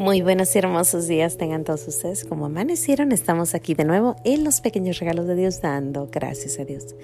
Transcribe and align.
Muy 0.00 0.22
buenos 0.22 0.56
y 0.56 0.58
hermosos 0.58 1.08
días 1.08 1.36
tengan 1.36 1.62
todos 1.62 1.86
ustedes. 1.86 2.24
Como 2.24 2.46
amanecieron, 2.46 3.12
estamos 3.12 3.54
aquí 3.54 3.74
de 3.74 3.84
nuevo 3.84 4.16
en 4.24 4.44
los 4.44 4.62
pequeños 4.62 4.98
regalos 4.98 5.26
de 5.26 5.34
Dios, 5.34 5.60
dando 5.60 6.08
gracias 6.10 6.58
a 6.58 6.64
Dios. 6.64 6.94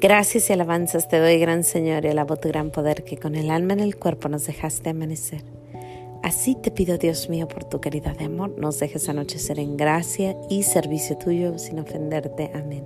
Gracias 0.00 0.50
y 0.50 0.52
alabanzas 0.52 1.08
te 1.08 1.20
doy, 1.20 1.38
gran 1.38 1.62
Señor, 1.62 2.04
y 2.04 2.08
alabo 2.08 2.34
tu 2.34 2.48
gran 2.48 2.72
poder 2.72 3.04
que 3.04 3.18
con 3.18 3.36
el 3.36 3.52
alma 3.52 3.74
en 3.74 3.78
el 3.78 3.94
cuerpo 3.94 4.28
nos 4.28 4.48
dejaste 4.48 4.90
amanecer. 4.90 5.44
Así 6.24 6.56
te 6.56 6.72
pido, 6.72 6.98
Dios 6.98 7.28
mío, 7.28 7.46
por 7.46 7.62
tu 7.62 7.80
caridad 7.80 8.16
de 8.16 8.24
amor, 8.24 8.58
nos 8.58 8.80
dejes 8.80 9.08
anochecer 9.08 9.60
en 9.60 9.76
gracia 9.76 10.36
y 10.50 10.64
servicio 10.64 11.16
tuyo 11.18 11.56
sin 11.56 11.78
ofenderte. 11.78 12.50
Amén. 12.52 12.84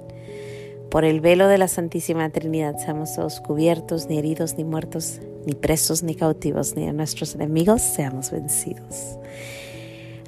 Por 0.90 1.04
el 1.04 1.20
velo 1.20 1.48
de 1.48 1.58
la 1.58 1.68
Santísima 1.68 2.30
Trinidad 2.30 2.76
seamos 2.78 3.14
todos 3.14 3.40
cubiertos, 3.40 4.08
ni 4.08 4.18
heridos, 4.18 4.56
ni 4.56 4.64
muertos, 4.64 5.20
ni 5.44 5.54
presos, 5.54 6.02
ni 6.02 6.14
cautivos, 6.14 6.76
ni 6.76 6.86
a 6.88 6.92
nuestros 6.92 7.34
enemigos 7.34 7.82
seamos 7.82 8.30
vencidos. 8.30 9.18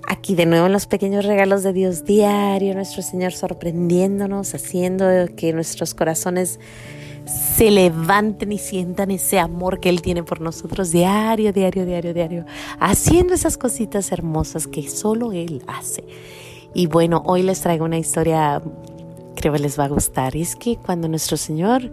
Aquí 0.06 0.34
de 0.34 0.46
nuevo 0.46 0.66
en 0.66 0.72
los 0.72 0.86
pequeños 0.86 1.26
regalos 1.26 1.62
de 1.62 1.72
Dios 1.72 2.04
diario, 2.04 2.74
nuestro 2.74 3.02
Señor 3.02 3.32
sorprendiéndonos, 3.32 4.54
haciendo 4.54 5.06
que 5.36 5.52
nuestros 5.52 5.94
corazones 5.94 6.58
se 7.28 7.70
levanten 7.70 8.52
y 8.52 8.58
sientan 8.58 9.10
ese 9.10 9.38
amor 9.38 9.80
que 9.80 9.90
Él 9.90 10.00
tiene 10.02 10.22
por 10.22 10.40
nosotros 10.40 10.90
diario, 10.90 11.52
diario, 11.52 11.84
diario, 11.84 12.14
diario, 12.14 12.46
haciendo 12.80 13.34
esas 13.34 13.58
cositas 13.58 14.10
hermosas 14.10 14.66
que 14.66 14.88
solo 14.88 15.32
Él 15.32 15.62
hace. 15.66 16.04
Y 16.74 16.86
bueno, 16.86 17.22
hoy 17.26 17.42
les 17.42 17.60
traigo 17.60 17.84
una 17.84 17.98
historia 17.98 18.62
creo 19.38 19.52
que 19.52 19.60
les 19.60 19.78
va 19.78 19.84
a 19.84 19.88
gustar. 19.88 20.34
Y 20.34 20.42
es 20.42 20.56
que 20.56 20.76
cuando 20.76 21.08
nuestro 21.08 21.36
Señor, 21.36 21.90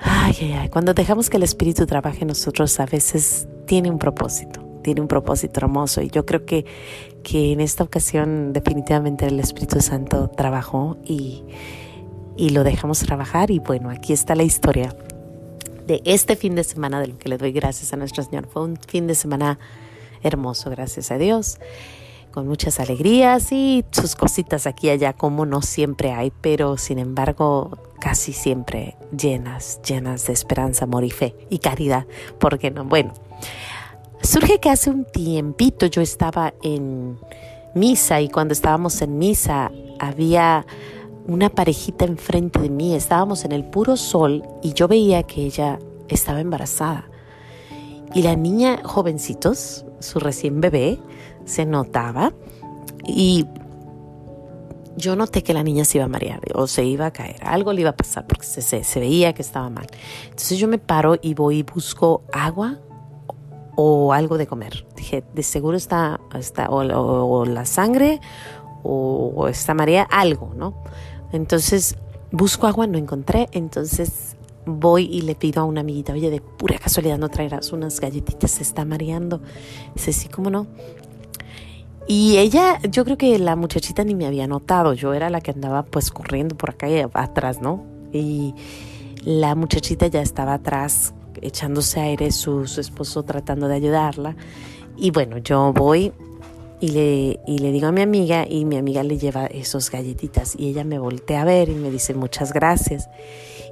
ay, 0.00 0.36
ay, 0.40 0.52
ay, 0.52 0.68
cuando 0.68 0.92
dejamos 0.94 1.30
que 1.30 1.38
el 1.38 1.42
Espíritu 1.42 1.86
trabaje 1.86 2.20
en 2.22 2.28
nosotros, 2.28 2.78
a 2.80 2.86
veces 2.86 3.48
tiene 3.66 3.90
un 3.90 3.98
propósito, 3.98 4.62
tiene 4.82 5.00
un 5.00 5.08
propósito 5.08 5.60
hermoso. 5.60 6.02
Y 6.02 6.10
yo 6.10 6.26
creo 6.26 6.44
que, 6.44 6.66
que 7.22 7.52
en 7.52 7.60
esta 7.60 7.82
ocasión 7.82 8.52
definitivamente 8.52 9.26
el 9.26 9.40
Espíritu 9.40 9.80
Santo 9.80 10.28
trabajó 10.28 10.98
y, 11.04 11.44
y 12.36 12.50
lo 12.50 12.62
dejamos 12.62 13.00
trabajar. 13.00 13.50
Y 13.50 13.58
bueno, 13.58 13.88
aquí 13.88 14.12
está 14.12 14.34
la 14.34 14.44
historia 14.44 14.94
de 15.86 16.02
este 16.04 16.36
fin 16.36 16.54
de 16.54 16.64
semana, 16.64 17.00
de 17.00 17.08
lo 17.08 17.18
que 17.18 17.30
le 17.30 17.38
doy 17.38 17.52
gracias 17.52 17.92
a 17.94 17.96
nuestro 17.96 18.22
Señor. 18.22 18.46
Fue 18.46 18.62
un 18.62 18.76
fin 18.76 19.06
de 19.06 19.14
semana 19.14 19.58
hermoso, 20.22 20.70
gracias 20.70 21.10
a 21.10 21.16
Dios 21.16 21.58
con 22.32 22.48
muchas 22.48 22.80
alegrías 22.80 23.52
y 23.52 23.84
sus 23.92 24.16
cositas 24.16 24.66
aquí 24.66 24.88
y 24.88 24.90
allá, 24.90 25.12
como 25.12 25.46
no 25.46 25.62
siempre 25.62 26.12
hay, 26.12 26.32
pero 26.40 26.76
sin 26.76 26.98
embargo 26.98 27.78
casi 28.00 28.32
siempre 28.32 28.96
llenas, 29.16 29.80
llenas 29.82 30.26
de 30.26 30.32
esperanza, 30.32 30.86
amor 30.86 31.04
y 31.04 31.10
fe 31.10 31.36
y 31.50 31.58
caridad, 31.58 32.06
porque 32.40 32.72
no? 32.72 32.84
Bueno, 32.84 33.12
surge 34.22 34.58
que 34.58 34.70
hace 34.70 34.90
un 34.90 35.04
tiempito 35.04 35.86
yo 35.86 36.02
estaba 36.02 36.52
en 36.62 37.18
misa 37.74 38.20
y 38.20 38.28
cuando 38.28 38.52
estábamos 38.52 39.00
en 39.02 39.18
misa 39.18 39.70
había 40.00 40.66
una 41.26 41.48
parejita 41.48 42.04
enfrente 42.04 42.58
de 42.58 42.70
mí, 42.70 42.94
estábamos 42.94 43.44
en 43.44 43.52
el 43.52 43.64
puro 43.64 43.96
sol 43.96 44.42
y 44.62 44.72
yo 44.72 44.88
veía 44.88 45.22
que 45.22 45.42
ella 45.42 45.78
estaba 46.08 46.40
embarazada. 46.40 47.08
Y 48.14 48.22
la 48.22 48.36
niña, 48.36 48.80
jovencitos, 48.82 49.86
su 50.00 50.18
recién 50.18 50.60
bebé, 50.60 50.98
se 51.44 51.66
notaba 51.66 52.32
y 53.06 53.46
yo 54.96 55.16
noté 55.16 55.42
que 55.42 55.54
la 55.54 55.62
niña 55.62 55.84
se 55.84 55.98
iba 55.98 56.04
a 56.04 56.08
marear 56.08 56.40
o 56.54 56.66
se 56.66 56.84
iba 56.84 57.06
a 57.06 57.10
caer, 57.10 57.36
algo 57.44 57.72
le 57.72 57.82
iba 57.82 57.90
a 57.90 57.96
pasar 57.96 58.26
porque 58.26 58.44
se, 58.44 58.62
se, 58.62 59.00
veía 59.00 59.32
que 59.32 59.42
estaba 59.42 59.70
mal. 59.70 59.86
Entonces 60.24 60.58
yo 60.58 60.68
me 60.68 60.78
paro 60.78 61.16
y 61.20 61.34
voy 61.34 61.58
y 61.58 61.62
busco 61.62 62.22
agua 62.32 62.78
o 63.74 64.12
algo 64.12 64.38
de 64.38 64.46
comer. 64.46 64.86
Dije, 64.96 65.24
de 65.34 65.42
seguro 65.42 65.76
está, 65.76 66.20
está 66.38 66.68
o, 66.70 67.44
la 67.44 67.64
sangre 67.66 68.20
o, 68.82 69.48
está 69.48 69.74
marea, 69.74 70.02
algo, 70.02 70.52
¿no? 70.56 70.82
Entonces 71.32 71.96
busco 72.30 72.66
agua, 72.66 72.86
no 72.86 72.98
encontré, 72.98 73.48
entonces 73.52 74.36
voy 74.66 75.04
y 75.04 75.22
le 75.22 75.34
pido 75.34 75.62
a 75.62 75.64
una 75.64 75.80
amiguita, 75.80 76.12
oye, 76.12 76.30
de 76.30 76.40
pura 76.40 76.78
casualidad 76.78 77.18
no 77.18 77.28
traerás 77.28 77.72
unas 77.72 77.98
galletitas, 78.00 78.52
se 78.52 78.62
está 78.62 78.84
mareando. 78.84 79.40
Dice, 79.94 80.12
sí, 80.12 80.28
¿cómo 80.28 80.50
no? 80.50 80.66
Y 82.08 82.38
ella, 82.38 82.78
yo 82.90 83.04
creo 83.04 83.16
que 83.16 83.38
la 83.38 83.56
muchachita 83.56 84.04
ni 84.04 84.14
me 84.14 84.26
había 84.26 84.46
notado, 84.46 84.92
yo 84.92 85.14
era 85.14 85.30
la 85.30 85.40
que 85.40 85.52
andaba 85.52 85.84
pues 85.84 86.10
corriendo 86.10 86.56
por 86.56 86.70
acá 86.70 86.86
atrás, 87.14 87.60
¿no? 87.60 87.84
Y 88.12 88.54
la 89.24 89.54
muchachita 89.54 90.08
ya 90.08 90.20
estaba 90.20 90.54
atrás 90.54 91.14
echándose 91.40 92.00
aire, 92.00 92.32
su, 92.32 92.66
su 92.66 92.80
esposo 92.80 93.22
tratando 93.22 93.68
de 93.68 93.76
ayudarla. 93.76 94.36
Y 94.96 95.10
bueno, 95.10 95.38
yo 95.38 95.72
voy 95.72 96.12
y 96.80 96.88
le, 96.88 97.40
y 97.46 97.58
le 97.58 97.70
digo 97.70 97.86
a 97.86 97.92
mi 97.92 98.02
amiga 98.02 98.46
y 98.48 98.64
mi 98.64 98.76
amiga 98.76 99.02
le 99.04 99.16
lleva 99.16 99.46
esos 99.46 99.90
galletitas 99.90 100.54
y 100.58 100.68
ella 100.68 100.84
me 100.84 100.98
voltea 100.98 101.42
a 101.42 101.44
ver 101.44 101.68
y 101.68 101.74
me 101.74 101.90
dice 101.90 102.14
muchas 102.14 102.52
gracias. 102.52 103.08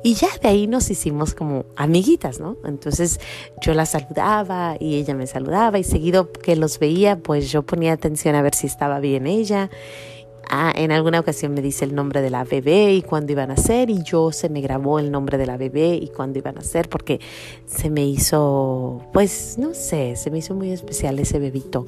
Y 0.02 0.14
ya 0.14 0.28
de 0.40 0.48
ahí 0.48 0.66
nos 0.66 0.90
hicimos 0.90 1.34
como 1.34 1.66
amiguitas, 1.76 2.40
¿no? 2.40 2.56
Entonces 2.64 3.20
yo 3.60 3.74
la 3.74 3.84
saludaba 3.84 4.76
y 4.80 4.96
ella 4.96 5.14
me 5.14 5.26
saludaba 5.26 5.78
y 5.78 5.84
seguido 5.84 6.32
que 6.32 6.56
los 6.56 6.78
veía, 6.78 7.18
pues 7.18 7.50
yo 7.50 7.62
ponía 7.62 7.92
atención 7.92 8.34
a 8.34 8.42
ver 8.42 8.54
si 8.54 8.66
estaba 8.66 8.98
bien 9.00 9.26
ella. 9.26 9.70
Ah, 10.48 10.72
en 10.74 10.90
alguna 10.90 11.20
ocasión 11.20 11.54
me 11.54 11.60
dice 11.60 11.84
el 11.84 11.94
nombre 11.94 12.22
de 12.22 12.30
la 12.30 12.44
bebé 12.44 12.94
y 12.94 13.02
cuándo 13.02 13.30
iban 13.30 13.50
a 13.52 13.56
ser 13.56 13.88
y 13.88 14.02
yo 14.02 14.32
se 14.32 14.48
me 14.48 14.60
grabó 14.60 14.98
el 14.98 15.12
nombre 15.12 15.38
de 15.38 15.46
la 15.46 15.56
bebé 15.56 15.94
y 15.94 16.08
cuándo 16.08 16.38
iban 16.38 16.58
a 16.58 16.62
ser 16.62 16.88
porque 16.88 17.20
se 17.66 17.88
me 17.88 18.04
hizo, 18.04 19.00
pues 19.12 19.58
no 19.58 19.74
sé, 19.74 20.16
se 20.16 20.30
me 20.30 20.38
hizo 20.38 20.54
muy 20.54 20.72
especial 20.72 21.20
ese 21.20 21.38
bebito 21.38 21.86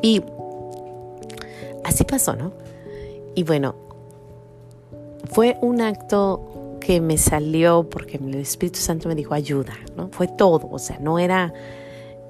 y 0.00 0.22
así 1.84 2.04
pasó, 2.04 2.34
¿no? 2.34 2.52
Y 3.34 3.42
bueno, 3.42 3.74
fue 5.30 5.58
un 5.60 5.82
acto 5.82 6.59
que 6.80 7.00
me 7.00 7.18
salió 7.18 7.88
porque 7.88 8.16
el 8.16 8.34
Espíritu 8.36 8.78
Santo 8.78 9.08
me 9.08 9.14
dijo 9.14 9.34
ayuda, 9.34 9.74
¿no? 9.96 10.08
Fue 10.08 10.28
todo, 10.28 10.68
o 10.70 10.78
sea, 10.78 10.98
no 10.98 11.18
era, 11.18 11.52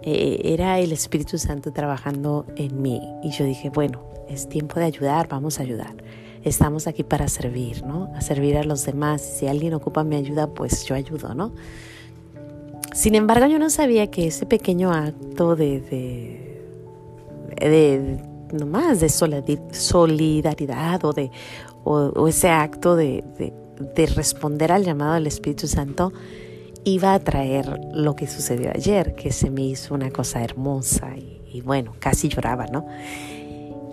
eh, 0.03 0.41
era 0.45 0.79
el 0.79 0.93
Espíritu 0.93 1.39
Santo 1.39 1.73
trabajando 1.73 2.47
en 2.57 2.83
mí. 2.83 3.01
Y 3.23 3.31
yo 3.31 3.45
dije, 3.45 3.71
bueno, 3.71 4.03
es 4.29 4.49
tiempo 4.49 4.79
de 4.81 4.87
ayudar, 4.87 5.29
vamos 5.29 5.59
a 5.59 5.63
ayudar. 5.63 5.95
Estamos 6.43 6.87
aquí 6.87 7.05
para 7.05 7.29
servir, 7.29 7.85
¿no? 7.85 8.11
A 8.15 8.21
servir 8.21 8.57
a 8.57 8.65
los 8.65 8.85
demás. 8.85 9.23
Si 9.23 9.47
alguien 9.47 9.75
ocupa 9.75 10.05
mi 10.05 10.17
ayuda, 10.17 10.49
pues 10.49 10.85
yo 10.85 10.95
ayudo, 10.95 11.35
¿no? 11.35 11.53
Sin 12.93 13.15
embargo, 13.15 13.47
yo 13.47 13.59
no 13.59 13.71
sabía 13.71 14.11
que 14.11 14.27
ese 14.27 14.47
pequeño 14.47 14.93
acto 14.93 15.55
de 15.55 16.51
de 17.69 18.19
nomás 18.53 19.01
de 19.01 19.09
solidaridad 19.09 21.05
o 21.05 21.13
de 21.13 21.31
o, 21.85 22.29
ese 22.29 22.49
acto 22.49 22.95
de, 22.95 23.25
de, 23.39 23.53
responder 24.15 24.73
al 24.73 24.85
llamado 24.85 25.15
del 25.15 25.27
Espíritu 25.27 25.67
Santo 25.67 26.13
iba 26.85 27.15
a 27.15 27.19
traer 27.19 27.79
lo 27.93 28.17
que 28.17 28.27
sucedió 28.27 28.71
ayer, 28.75 29.15
que 29.15 29.33
se 29.33 29.51
me 29.51 29.63
hizo 29.63 29.95
una 29.95 30.11
cosa 30.11 30.43
hermosa 30.43 31.15
y, 31.17 31.61
bueno, 31.63 31.95
casi 31.99 32.29
lloraba, 32.29 32.67
¿no? 32.67 32.87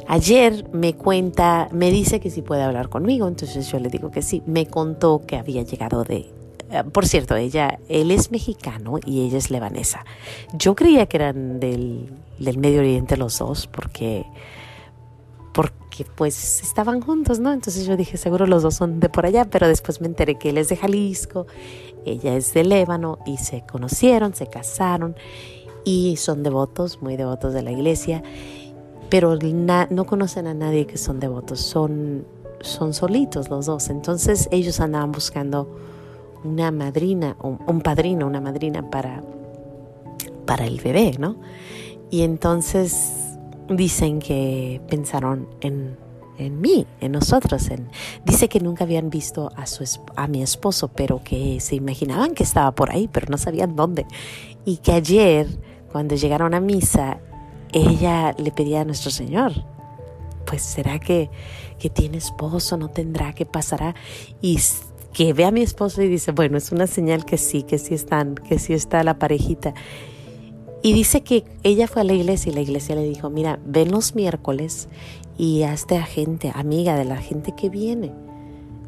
Ayer 0.07 0.65
me 0.71 0.93
cuenta, 0.93 1.67
me 1.73 1.91
dice 1.91 2.21
que 2.21 2.29
si 2.29 2.41
puede 2.41 2.63
hablar 2.63 2.87
conmigo, 2.87 3.27
entonces 3.27 3.69
yo 3.69 3.79
le 3.79 3.89
digo 3.89 4.09
que 4.09 4.21
sí. 4.21 4.41
Me 4.45 4.65
contó 4.65 5.21
que 5.27 5.35
había 5.35 5.63
llegado 5.63 6.05
de 6.05 6.31
eh, 6.69 6.83
por 6.91 7.07
cierto, 7.07 7.35
ella, 7.35 7.79
él 7.87 8.11
es 8.11 8.31
mexicano 8.31 8.99
y 9.05 9.25
ella 9.25 9.37
es 9.37 9.49
lebanesa. 9.49 10.05
Yo 10.53 10.75
creía 10.75 11.05
que 11.05 11.17
eran 11.17 11.59
del, 11.59 12.09
del 12.39 12.57
Medio 12.57 12.79
Oriente 12.79 13.17
los 13.17 13.37
dos 13.39 13.67
porque, 13.67 14.25
porque 15.97 16.11
pues 16.15 16.61
estaban 16.61 17.01
juntos, 17.01 17.39
¿no? 17.39 17.51
Entonces 17.51 17.85
yo 17.85 17.97
dije, 17.97 18.17
seguro 18.17 18.45
los 18.45 18.63
dos 18.63 18.75
son 18.75 18.99
de 18.99 19.09
por 19.09 19.25
allá, 19.25 19.45
pero 19.45 19.67
después 19.67 19.99
me 20.01 20.07
enteré 20.07 20.35
que 20.35 20.49
él 20.49 20.57
es 20.57 20.69
de 20.69 20.77
Jalisco, 20.77 21.47
ella 22.05 22.35
es 22.35 22.53
de 22.53 22.63
Lébano 22.63 23.19
y 23.25 23.37
se 23.37 23.63
conocieron, 23.65 24.35
se 24.35 24.47
casaron 24.47 25.15
y 25.83 26.17
son 26.17 26.43
devotos, 26.43 27.01
muy 27.01 27.17
devotos 27.17 27.53
de 27.53 27.63
la 27.63 27.71
iglesia, 27.71 28.21
pero 29.09 29.37
no 29.89 30.05
conocen 30.05 30.47
a 30.47 30.53
nadie 30.53 30.85
que 30.85 30.97
son 30.97 31.19
devotos, 31.19 31.61
son, 31.61 32.25
son 32.61 32.93
solitos 32.93 33.49
los 33.49 33.65
dos. 33.65 33.89
Entonces 33.89 34.49
ellos 34.51 34.79
andaban 34.79 35.11
buscando 35.11 35.67
una 36.43 36.69
madrina, 36.71 37.37
un, 37.41 37.59
un 37.65 37.81
padrino, 37.81 38.27
una 38.27 38.41
madrina 38.41 38.87
para, 38.91 39.23
para 40.45 40.65
el 40.65 40.79
bebé, 40.79 41.15
¿no? 41.17 41.37
Y 42.11 42.21
entonces 42.21 43.26
dicen 43.69 44.19
que 44.19 44.81
pensaron 44.89 45.47
en, 45.61 45.97
en 46.37 46.61
mí, 46.61 46.85
en 47.01 47.11
nosotros. 47.11 47.69
En, 47.69 47.89
dice 48.25 48.49
que 48.49 48.59
nunca 48.59 48.83
habían 48.83 49.09
visto 49.09 49.51
a, 49.55 49.65
su, 49.67 49.83
a 50.15 50.27
mi 50.27 50.41
esposo, 50.41 50.89
pero 50.89 51.23
que 51.23 51.59
se 51.59 51.75
imaginaban 51.75 52.33
que 52.33 52.43
estaba 52.43 52.73
por 52.73 52.91
ahí, 52.91 53.09
pero 53.11 53.27
no 53.29 53.37
sabían 53.37 53.75
dónde. 53.75 54.05
Y 54.65 54.77
que 54.77 54.93
ayer, 54.93 55.47
cuando 55.91 56.15
llegaron 56.15 56.53
a 56.53 56.59
misa, 56.59 57.19
ella 57.73 58.33
le 58.37 58.51
pedía 58.51 58.81
a 58.81 58.85
nuestro 58.85 59.11
Señor, 59.11 59.51
pues 60.45 60.61
será 60.61 60.99
que, 60.99 61.29
que 61.79 61.89
tiene 61.89 62.17
esposo, 62.17 62.77
no 62.77 62.89
tendrá, 62.89 63.33
qué 63.33 63.45
pasará. 63.45 63.95
Y 64.41 64.59
que 65.13 65.33
ve 65.33 65.45
a 65.45 65.51
mi 65.51 65.61
esposo 65.61 66.01
y 66.01 66.07
dice, 66.07 66.31
bueno, 66.31 66.57
es 66.57 66.71
una 66.71 66.87
señal 66.87 67.25
que 67.25 67.37
sí, 67.37 67.63
que 67.63 67.77
sí 67.77 67.93
están, 67.93 68.35
que 68.35 68.59
sí 68.59 68.73
está 68.73 69.03
la 69.03 69.19
parejita. 69.19 69.73
Y 70.81 70.93
dice 70.93 71.21
que 71.21 71.43
ella 71.63 71.87
fue 71.87 72.01
a 72.01 72.05
la 72.05 72.13
iglesia 72.13 72.51
y 72.51 72.55
la 72.55 72.61
iglesia 72.61 72.95
le 72.95 73.03
dijo, 73.03 73.29
mira, 73.29 73.59
ven 73.65 73.91
los 73.91 74.15
miércoles 74.15 74.87
y 75.37 75.63
hazte 75.63 75.97
a 75.97 76.03
gente, 76.03 76.51
amiga 76.53 76.95
de 76.95 77.05
la 77.05 77.17
gente 77.17 77.53
que 77.55 77.69
viene. 77.69 78.11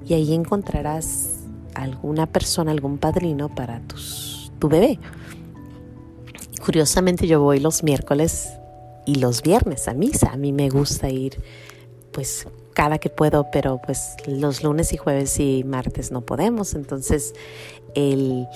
Y 0.07 0.13
ahí 0.13 0.33
encontrarás 0.33 1.39
alguna 1.73 2.25
persona, 2.25 2.71
algún 2.71 2.97
padrino 2.97 3.49
para 3.49 3.79
tus, 3.81 4.51
tu 4.59 4.69
bebé. 4.69 4.99
curiosamente 6.63 7.25
yo 7.25 7.41
voy 7.41 7.59
los 7.59 7.83
miércoles 7.83 8.49
y 9.05 9.15
los 9.15 9.41
viernes 9.41 9.87
a 9.87 9.93
misa. 9.93 10.31
A 10.31 10.37
mí 10.37 10.51
me 10.51 10.69
gusta 10.69 11.09
ir 11.09 11.41
pues 12.11 12.47
cada 12.73 12.97
que 12.97 13.09
puedo, 13.09 13.47
pero 13.51 13.81
pues 13.83 14.15
los 14.25 14.63
lunes 14.63 14.93
y 14.93 14.97
jueves 14.97 15.39
y 15.39 15.63
martes 15.63 16.11
no 16.11 16.21
podemos. 16.21 16.75
Entonces 16.75 17.33
el, 17.95 18.47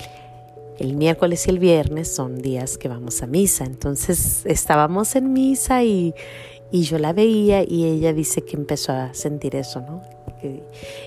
el 0.79 0.95
miércoles 0.95 1.47
y 1.47 1.51
el 1.51 1.59
viernes 1.59 2.07
son 2.07 2.41
días 2.41 2.77
que 2.77 2.87
vamos 2.87 3.21
a 3.21 3.27
misa. 3.27 3.65
Entonces 3.65 4.45
estábamos 4.45 5.15
en 5.15 5.33
misa 5.33 5.83
y, 5.83 6.13
y 6.71 6.83
yo 6.83 6.97
la 6.97 7.13
veía 7.13 7.63
y 7.63 7.85
ella 7.85 8.13
dice 8.13 8.41
que 8.41 8.55
empezó 8.55 8.91
a 8.91 9.13
sentir 9.13 9.55
eso, 9.55 9.81
¿no? 9.81 10.01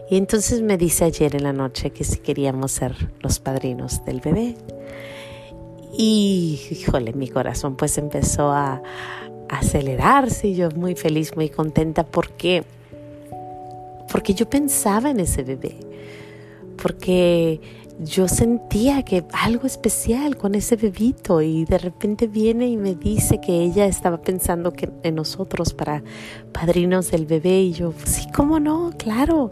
Y 0.08 0.16
entonces 0.16 0.62
me 0.62 0.78
dice 0.78 1.04
ayer 1.04 1.36
en 1.36 1.42
la 1.42 1.52
noche 1.52 1.90
que 1.90 2.04
si 2.04 2.18
queríamos 2.18 2.72
ser 2.72 2.94
los 3.20 3.38
padrinos 3.38 4.04
del 4.04 4.20
bebé. 4.20 4.54
Y, 5.92 6.60
híjole, 6.70 7.12
mi 7.12 7.28
corazón 7.28 7.76
pues 7.76 7.98
empezó 7.98 8.50
a, 8.50 8.82
acelerarse 9.48 10.48
y 10.48 10.56
yo 10.56 10.70
muy 10.72 10.96
feliz, 10.96 11.36
muy 11.36 11.48
contenta 11.48 12.04
porque 12.04 12.64
porque 14.10 14.34
yo 14.34 14.50
pensaba 14.50 15.10
en 15.10 15.20
ese 15.20 15.44
bebé, 15.44 15.76
porque 16.82 17.60
yo 17.98 18.28
sentía 18.28 19.02
que 19.04 19.25
algo 19.32 19.66
especial 19.66 20.37
con 20.37 20.54
ese 20.54 20.76
bebito 20.76 21.40
y 21.40 21.64
de 21.64 21.78
repente 21.78 22.26
viene 22.26 22.69
y 22.69 22.76
me 22.76 22.94
dice 22.94 23.40
que 23.40 23.62
ella 23.62 23.87
estaba 23.87 24.20
pensando 24.20 24.72
que 24.72 24.90
en 25.02 25.14
nosotros 25.14 25.72
para 25.72 26.02
padrinos 26.52 27.10
del 27.10 27.25
bebé 27.25 27.62
y 27.62 27.72
yo, 27.72 27.94
sí, 28.04 28.28
¿cómo 28.34 28.60
no? 28.60 28.93
Claro. 28.98 29.50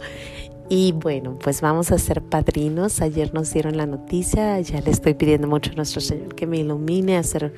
Y 0.69 0.93
bueno, 0.93 1.39
pues 1.43 1.61
vamos 1.61 1.91
a 1.91 1.99
ser 1.99 2.23
padrinos. 2.23 3.01
Ayer 3.01 3.33
nos 3.33 3.53
dieron 3.53 3.77
la 3.77 3.87
noticia, 3.87 4.61
ya 4.61 4.81
le 4.81 4.91
estoy 4.91 5.15
pidiendo 5.15 5.47
mucho 5.49 5.73
a 5.73 5.75
nuestro 5.75 6.01
Señor 6.01 6.35
que 6.35 6.47
me 6.47 6.59
ilumine 6.59 7.17
a 7.17 7.23
ser 7.23 7.55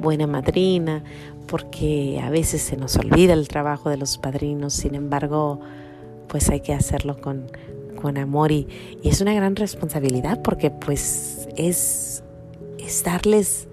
buena 0.00 0.26
madrina, 0.26 1.04
porque 1.46 2.20
a 2.22 2.30
veces 2.30 2.62
se 2.62 2.76
nos 2.76 2.96
olvida 2.96 3.32
el 3.32 3.48
trabajo 3.48 3.90
de 3.90 3.96
los 3.96 4.18
padrinos, 4.18 4.74
sin 4.74 4.94
embargo, 4.94 5.60
pues 6.28 6.48
hay 6.50 6.60
que 6.60 6.74
hacerlo 6.74 7.20
con, 7.20 7.46
con 7.96 8.18
amor 8.18 8.52
y, 8.52 8.68
es 9.02 9.20
una 9.20 9.34
gran 9.34 9.56
responsabilidad 9.56 10.42
porque 10.42 10.70
pues 10.70 11.48
es, 11.56 12.22
es 12.78 13.04
darles 13.04 13.68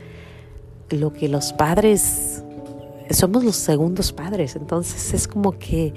lo 0.90 1.14
que 1.14 1.28
los 1.28 1.54
padres, 1.54 2.44
somos 3.10 3.44
los 3.44 3.56
segundos 3.56 4.12
padres, 4.12 4.56
entonces 4.56 5.14
es 5.14 5.28
como 5.28 5.52
que, 5.54 5.94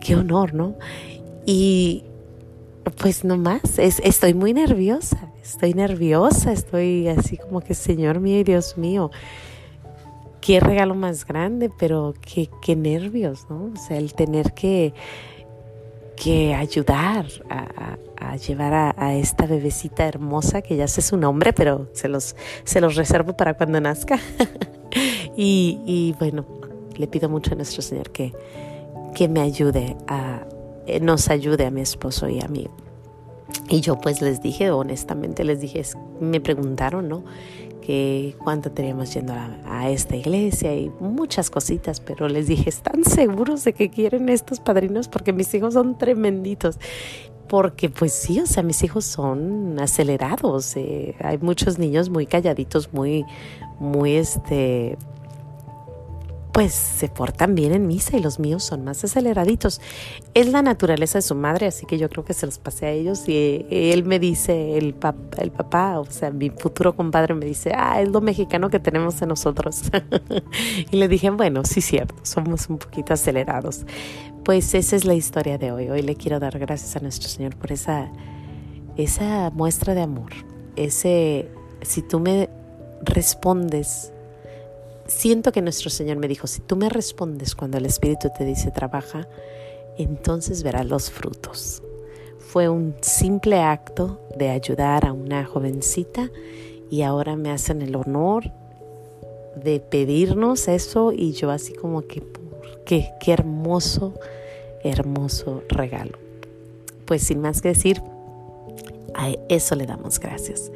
qué 0.00 0.16
honor, 0.16 0.54
¿no? 0.54 0.76
Y 1.46 2.04
pues 2.98 3.24
no 3.24 3.36
más, 3.36 3.78
es, 3.78 4.00
estoy 4.04 4.34
muy 4.34 4.52
nerviosa, 4.52 5.32
estoy 5.42 5.74
nerviosa, 5.74 6.52
estoy 6.52 7.08
así 7.08 7.36
como 7.36 7.60
que, 7.60 7.74
Señor 7.74 8.20
mío 8.20 8.40
y 8.40 8.44
Dios 8.44 8.76
mío, 8.76 9.10
qué 10.40 10.60
regalo 10.60 10.94
más 10.94 11.24
grande, 11.24 11.70
pero 11.78 12.14
qué, 12.20 12.50
qué 12.60 12.76
nervios, 12.76 13.46
¿no? 13.48 13.70
O 13.72 13.76
sea, 13.76 13.96
el 13.96 14.14
tener 14.14 14.52
que 14.52 14.92
que 16.22 16.54
ayudar 16.54 17.26
a, 17.50 18.36
llevar 18.36 18.94
a, 18.96 19.14
esta 19.16 19.44
bebecita 19.44 20.06
hermosa 20.06 20.62
que 20.62 20.76
ya 20.76 20.86
sé 20.86 21.02
su 21.02 21.16
nombre, 21.16 21.52
pero 21.52 21.88
se 21.94 22.06
los, 22.06 22.36
se 22.62 22.80
los 22.80 22.94
reservo 22.94 23.36
para 23.36 23.54
cuando 23.54 23.80
nazca. 23.80 24.20
y, 25.36 26.14
bueno, 26.20 26.46
le 26.96 27.08
pido 27.08 27.28
mucho 27.28 27.54
a 27.54 27.56
nuestro 27.56 27.82
Señor 27.82 28.10
que, 28.10 28.32
que 29.16 29.28
me 29.28 29.40
ayude 29.40 29.96
a, 30.06 30.46
eh, 30.86 31.00
nos 31.00 31.28
ayude 31.28 31.66
a 31.66 31.72
mi 31.72 31.80
esposo 31.80 32.28
y 32.28 32.40
a 32.40 32.46
mí. 32.46 32.68
Y 33.68 33.80
yo 33.80 33.98
pues 33.98 34.22
les 34.22 34.40
dije, 34.40 34.70
honestamente 34.70 35.42
les 35.42 35.60
dije, 35.60 35.82
me 36.20 36.40
preguntaron, 36.40 37.08
¿no? 37.08 37.24
Que 37.82 38.34
cuánto 38.42 38.70
teníamos 38.70 39.12
yendo 39.12 39.34
a, 39.34 39.90
esta 39.90 40.16
iglesia 40.16 40.74
y 40.74 40.90
muchas 41.00 41.50
cositas, 41.50 42.00
pero 42.00 42.28
les 42.28 42.46
dije, 42.46 42.70
¿están 42.70 43.04
seguros 43.04 43.64
de 43.64 43.74
que 43.74 43.90
quieren 43.90 44.28
estos 44.28 44.60
padrinos? 44.60 45.08
Porque 45.08 45.32
mis 45.32 45.52
hijos 45.54 45.74
son 45.74 45.98
tremenditos. 45.98 46.78
Porque 47.48 47.90
pues 47.90 48.14
sí, 48.14 48.40
o 48.40 48.46
sea, 48.46 48.62
mis 48.62 48.82
hijos 48.82 49.04
son 49.04 49.78
acelerados. 49.78 50.74
Eh, 50.76 51.14
hay 51.20 51.36
muchos 51.38 51.78
niños 51.78 52.08
muy 52.08 52.24
calladitos, 52.24 52.92
muy, 52.94 53.26
muy 53.78 54.12
este, 54.12 54.96
pues 56.52 56.74
se 56.74 57.08
portan 57.08 57.54
bien 57.54 57.72
en 57.72 57.86
misa 57.86 58.16
y 58.16 58.20
los 58.20 58.38
míos 58.38 58.62
son 58.62 58.84
más 58.84 59.02
aceleraditos. 59.02 59.80
Es 60.34 60.48
la 60.48 60.60
naturaleza 60.60 61.18
de 61.18 61.22
su 61.22 61.34
madre, 61.34 61.66
así 61.66 61.86
que 61.86 61.96
yo 61.96 62.10
creo 62.10 62.24
que 62.24 62.34
se 62.34 62.44
los 62.44 62.58
pasé 62.58 62.86
a 62.86 62.90
ellos 62.90 63.26
y 63.26 63.66
él 63.70 64.04
me 64.04 64.18
dice, 64.18 64.76
el, 64.76 64.94
el 65.38 65.50
papá, 65.50 65.98
o 65.98 66.04
sea, 66.04 66.30
mi 66.30 66.50
futuro 66.50 66.94
compadre 66.94 67.34
me 67.34 67.46
dice, 67.46 67.72
ah, 67.74 68.02
es 68.02 68.10
lo 68.10 68.20
mexicano 68.20 68.68
que 68.68 68.78
tenemos 68.78 69.20
en 69.22 69.30
nosotros. 69.30 69.82
y 70.90 70.96
le 70.96 71.08
dije, 71.08 71.30
bueno, 71.30 71.64
sí, 71.64 71.80
cierto, 71.80 72.14
somos 72.22 72.68
un 72.68 72.76
poquito 72.76 73.14
acelerados. 73.14 73.86
Pues 74.44 74.74
esa 74.74 74.96
es 74.96 75.06
la 75.06 75.14
historia 75.14 75.56
de 75.56 75.72
hoy. 75.72 75.88
Hoy 75.88 76.02
le 76.02 76.16
quiero 76.16 76.38
dar 76.38 76.58
gracias 76.58 76.96
a 76.96 77.00
nuestro 77.00 77.28
Señor 77.28 77.56
por 77.56 77.72
esa, 77.72 78.10
esa 78.96 79.50
muestra 79.50 79.94
de 79.94 80.02
amor. 80.02 80.32
Ese, 80.76 81.48
si 81.80 82.02
tú 82.02 82.20
me 82.20 82.50
respondes 83.02 84.12
siento 85.12 85.52
que 85.52 85.62
nuestro 85.62 85.90
Señor 85.90 86.16
me 86.16 86.28
dijo, 86.28 86.46
si 86.46 86.60
tú 86.60 86.76
me 86.76 86.88
respondes 86.88 87.54
cuando 87.54 87.78
el 87.78 87.86
Espíritu 87.86 88.28
te 88.36 88.44
dice 88.44 88.70
trabaja, 88.70 89.28
entonces 89.98 90.62
verás 90.62 90.86
los 90.86 91.10
frutos. 91.10 91.82
Fue 92.38 92.68
un 92.68 92.94
simple 93.00 93.60
acto 93.60 94.20
de 94.36 94.50
ayudar 94.50 95.06
a 95.06 95.12
una 95.12 95.44
jovencita 95.44 96.30
y 96.90 97.02
ahora 97.02 97.36
me 97.36 97.50
hacen 97.50 97.82
el 97.82 97.94
honor 97.96 98.50
de 99.56 99.80
pedirnos 99.80 100.68
eso 100.68 101.12
y 101.12 101.32
yo 101.32 101.50
así 101.50 101.74
como 101.74 102.02
que, 102.02 102.22
qué, 102.84 103.10
qué 103.20 103.32
hermoso, 103.32 104.14
hermoso 104.82 105.62
regalo. 105.68 106.18
Pues 107.06 107.22
sin 107.22 107.40
más 107.40 107.62
que 107.62 107.68
decir, 107.68 108.02
a 109.14 109.30
eso 109.48 109.74
le 109.74 109.86
damos 109.86 110.18
gracias. 110.18 110.70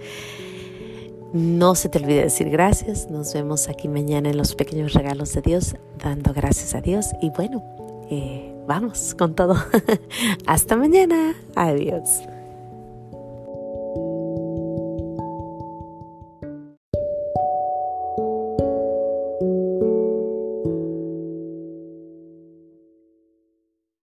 No 1.33 1.75
se 1.75 1.89
te 1.89 1.99
olvide 1.99 2.23
decir 2.23 2.51
gracias. 2.51 3.11
Nos 3.11 3.35
vemos 3.35 3.69
aquí 3.69 3.89
mañana 3.89 4.31
en 4.31 4.37
los 4.37 4.55
pequeños 4.55 4.93
regalos 4.93 5.33
de 5.33 5.43
Dios, 5.43 5.77
dando 6.03 6.33
gracias 6.33 6.75
a 6.75 6.81
Dios. 6.81 7.07
Y 7.21 7.31
bueno, 7.31 7.63
eh, 8.11 8.55
vamos 8.67 9.15
con 9.19 9.35
todo. 9.35 9.57
Hasta 10.47 10.77
mañana. 10.77 11.35
Adiós. 11.55 12.23